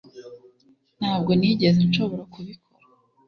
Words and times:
Ntabwo 0.99 1.31
nigeze 1.39 1.79
nshobora 1.89 2.23
kubikora 2.33 2.85